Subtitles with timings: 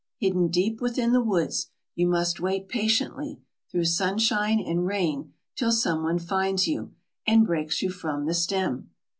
[0.17, 6.01] Hidden deep within the woods, you must wait patiently, through sunshine and rain, till some
[6.01, 6.95] one finds you,
[7.27, 8.89] and breaks you from the stem.